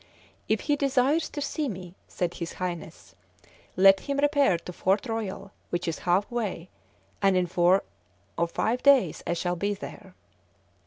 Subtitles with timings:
[0.49, 3.13] "If he desires to see me," said his highness,
[3.75, 6.69] "let him repair to Fort Royal, which is half way,
[7.21, 7.83] and in four
[8.35, 10.15] or five days I shall be there."